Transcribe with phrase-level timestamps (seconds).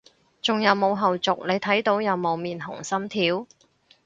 [0.41, 3.45] 仲有冇後續，你睇到有冇面紅心跳？